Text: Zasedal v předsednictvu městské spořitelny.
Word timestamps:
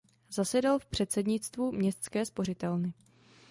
Zasedal 0.29 0.79
v 0.79 0.85
předsednictvu 0.85 1.71
městské 1.71 2.25
spořitelny. 2.25 2.93